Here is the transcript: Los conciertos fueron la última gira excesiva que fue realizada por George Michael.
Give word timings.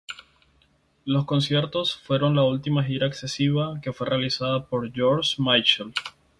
Los 1.05 1.25
conciertos 1.25 1.95
fueron 1.95 2.35
la 2.35 2.41
última 2.43 2.83
gira 2.83 3.05
excesiva 3.05 3.79
que 3.81 3.93
fue 3.93 4.07
realizada 4.07 4.65
por 4.65 4.91
George 4.91 5.35
Michael. 5.37 5.93